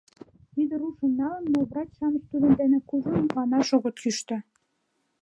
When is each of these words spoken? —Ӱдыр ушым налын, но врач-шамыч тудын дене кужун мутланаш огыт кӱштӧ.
—Ӱдыр 0.61 0.81
ушым 0.87 1.11
налын, 1.19 1.45
но 1.53 1.59
врач-шамыч 1.69 2.23
тудын 2.31 2.53
дене 2.61 2.79
кужун 2.89 3.17
мутланаш 3.23 3.67
огыт 3.77 3.95
кӱштӧ. 4.03 4.37